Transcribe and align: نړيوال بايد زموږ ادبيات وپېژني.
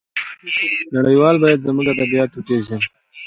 نړيوال 0.95 1.35
بايد 1.41 1.59
زموږ 1.67 1.85
ادبيات 1.89 2.31
وپېژني. 2.33 2.85